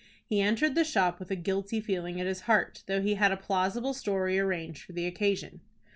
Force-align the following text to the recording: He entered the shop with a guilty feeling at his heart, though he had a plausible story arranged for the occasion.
He 0.25 0.41
entered 0.41 0.73
the 0.73 0.83
shop 0.83 1.19
with 1.19 1.29
a 1.29 1.35
guilty 1.35 1.79
feeling 1.79 2.19
at 2.19 2.25
his 2.25 2.41
heart, 2.49 2.81
though 2.87 3.03
he 3.03 3.13
had 3.13 3.31
a 3.31 3.37
plausible 3.37 3.93
story 3.93 4.39
arranged 4.39 4.81
for 4.83 4.93
the 4.93 5.05
occasion. 5.05 5.61